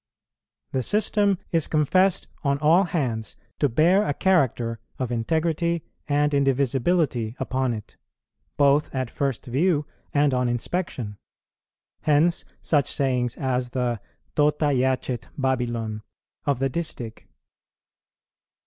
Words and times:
The 0.71 0.81
system 0.81 1.37
is 1.51 1.67
confessed 1.67 2.27
on 2.43 2.57
all 2.57 2.85
hands 2.85 3.37
to 3.59 3.69
bear 3.69 4.03
a 4.03 4.15
character 4.15 4.79
of 4.97 5.11
integrity 5.11 5.83
and 6.07 6.33
indivisibility 6.33 7.35
upon 7.37 7.71
it, 7.71 7.97
both 8.57 8.95
at 8.95 9.11
first 9.11 9.45
view 9.45 9.85
and 10.11 10.33
on 10.33 10.49
inspection. 10.49 11.17
Hence 12.01 12.45
such 12.61 12.87
sayings 12.87 13.37
as 13.37 13.69
the 13.69 14.01
"Tota 14.35 14.73
jacet 14.73 15.27
Babylon" 15.37 16.01
of 16.47 16.57
the 16.57 16.67
distich. 16.67 17.25